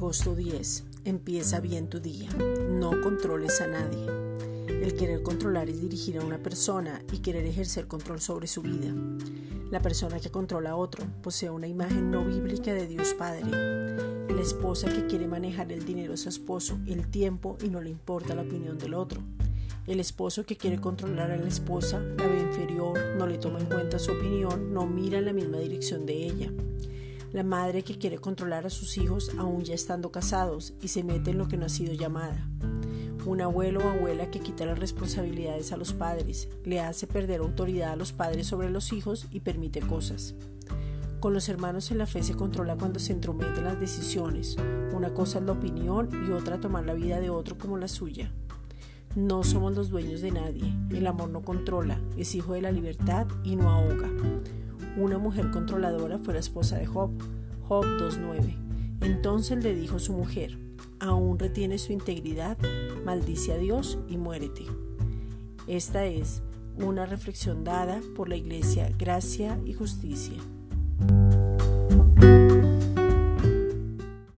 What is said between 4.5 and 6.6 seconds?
El querer controlar es dirigir a una